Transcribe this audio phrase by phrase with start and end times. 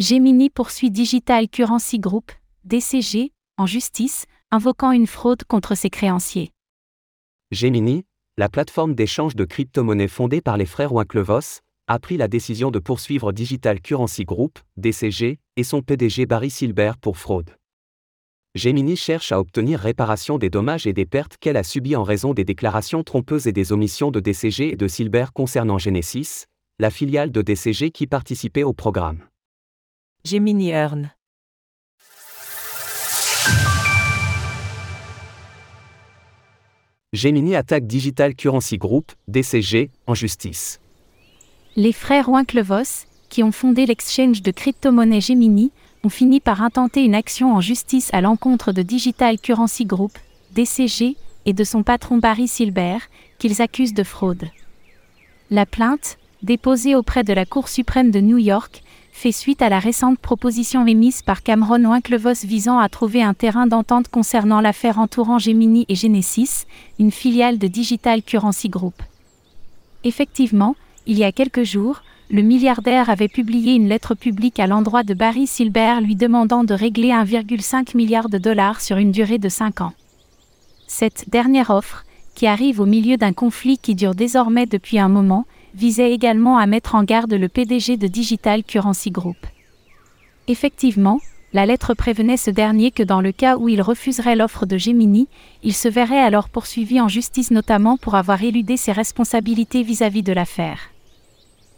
[0.00, 2.30] Gemini poursuit Digital Currency Group,
[2.62, 6.52] DCG, en justice, invoquant une fraude contre ses créanciers.
[7.50, 8.04] Gemini,
[8.36, 12.78] la plateforme d'échange de crypto-monnaies fondée par les frères Winklevoss, a pris la décision de
[12.78, 17.50] poursuivre Digital Currency Group, DCG, et son PDG Barry Silbert pour fraude.
[18.54, 22.34] Gemini cherche à obtenir réparation des dommages et des pertes qu'elle a subies en raison
[22.34, 26.44] des déclarations trompeuses et des omissions de DCG et de Silbert concernant Genesis,
[26.78, 29.24] la filiale de DCG qui participait au programme.
[30.24, 31.10] Gemini Earn.
[37.12, 40.80] Gemini attaque Digital Currency Group, DCG, en justice.
[41.76, 45.70] Les frères Winklevoss, qui ont fondé l'exchange de crypto-monnaie Gemini,
[46.04, 50.18] ont fini par intenter une action en justice à l'encontre de Digital Currency Group,
[50.54, 51.16] DCG,
[51.46, 53.08] et de son patron Barry Silbert,
[53.38, 54.50] qu'ils accusent de fraude.
[55.50, 58.82] La plainte, déposée auprès de la Cour suprême de New York,
[59.18, 63.66] fait suite à la récente proposition émise par Cameron Winklevoss visant à trouver un terrain
[63.66, 66.66] d'entente concernant l'affaire entourant Gemini et Genesis,
[67.00, 68.94] une filiale de Digital Currency Group.
[70.04, 75.02] Effectivement, il y a quelques jours, le milliardaire avait publié une lettre publique à l'endroit
[75.02, 79.48] de Barry Silbert lui demandant de régler 1,5 milliard de dollars sur une durée de
[79.48, 79.94] 5 ans.
[80.86, 82.04] Cette dernière offre,
[82.36, 85.44] qui arrive au milieu d'un conflit qui dure désormais depuis un moment,
[85.78, 89.36] visait également à mettre en garde le PDG de Digital Currency Group.
[90.48, 91.20] Effectivement,
[91.52, 95.28] la lettre prévenait ce dernier que dans le cas où il refuserait l'offre de Gemini,
[95.62, 100.32] il se verrait alors poursuivi en justice notamment pour avoir éludé ses responsabilités vis-à-vis de
[100.32, 100.80] l'affaire.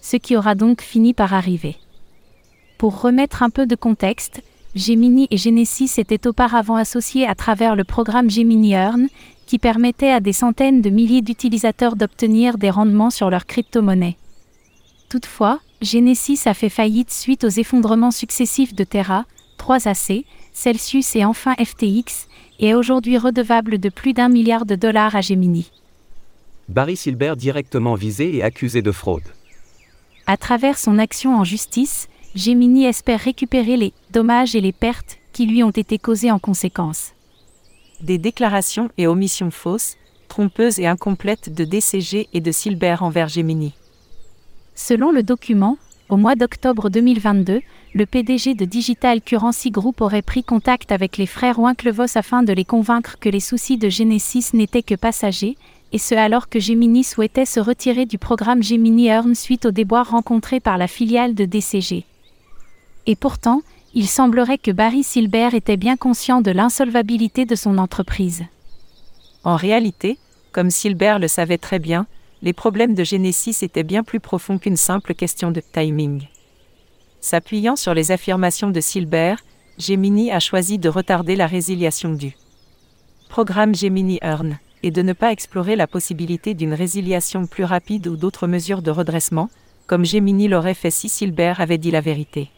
[0.00, 1.76] Ce qui aura donc fini par arriver.
[2.78, 4.42] Pour remettre un peu de contexte,
[4.74, 9.08] Gemini et Genesis étaient auparavant associés à travers le programme Gemini Earn,
[9.52, 14.16] qui permettait à des centaines de milliers d'utilisateurs d'obtenir des rendements sur leurs crypto-monnaies.
[15.10, 19.26] Toutefois, Genesis a fait faillite suite aux effondrements successifs de Terra,
[19.58, 22.28] 3AC, Celsius et enfin FTX,
[22.60, 25.70] et est aujourd'hui redevable de plus d'un milliard de dollars à Gemini.
[26.70, 29.28] Barry Silbert directement visé et accusé de fraude.
[30.26, 35.44] À travers son action en justice, Gemini espère récupérer les dommages et les pertes qui
[35.44, 37.12] lui ont été causés en conséquence
[38.02, 39.96] des déclarations et omissions fausses,
[40.28, 43.74] trompeuses et incomplètes de DCG et de Silbert envers Gemini.
[44.74, 47.60] Selon le document, au mois d'octobre 2022,
[47.94, 52.52] le PDG de Digital Currency Group aurait pris contact avec les frères Winklevoss afin de
[52.52, 55.56] les convaincre que les soucis de Genesis n'étaient que passagers,
[55.92, 60.10] et ce alors que Gemini souhaitait se retirer du programme Gemini Earn suite aux déboires
[60.10, 62.04] rencontrés par la filiale de DCG.
[63.06, 63.60] Et pourtant,
[63.94, 68.44] il semblerait que Barry Silbert était bien conscient de l'insolvabilité de son entreprise.
[69.44, 70.18] En réalité,
[70.50, 72.06] comme Silbert le savait très bien,
[72.42, 76.26] les problèmes de Genesis étaient bien plus profonds qu'une simple question de timing.
[77.20, 79.38] S'appuyant sur les affirmations de Silbert,
[79.78, 82.34] Gemini a choisi de retarder la résiliation du
[83.28, 88.16] programme Gemini Earn et de ne pas explorer la possibilité d'une résiliation plus rapide ou
[88.16, 89.48] d'autres mesures de redressement,
[89.86, 92.50] comme Gemini l'aurait fait si Silbert avait dit la vérité.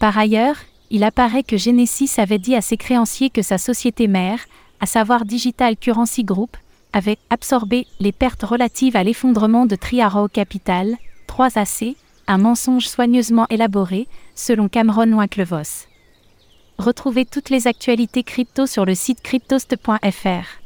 [0.00, 0.56] Par ailleurs,
[0.90, 4.40] il apparaît que Genesis avait dit à ses créanciers que sa société mère,
[4.80, 6.56] à savoir Digital Currency Group,
[6.94, 10.96] avait absorbé les pertes relatives à l'effondrement de Triaro Capital,
[11.28, 11.96] 3AC,
[12.26, 15.86] un mensonge soigneusement élaboré, selon Cameron Winklevoss.
[16.78, 20.60] Retrouvez toutes les actualités crypto sur le site cryptost.fr.